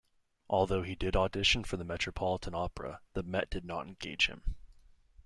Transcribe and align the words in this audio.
Although 0.49 0.81
he 0.81 0.95
did 0.95 1.15
audition 1.15 1.63
for 1.63 1.77
the 1.77 1.83
Metropolitan 1.83 2.55
Opera, 2.55 3.01
the 3.13 3.21
Met 3.21 3.51
did 3.51 3.65
not 3.65 3.85
engage 3.85 4.25
him. 4.25 4.55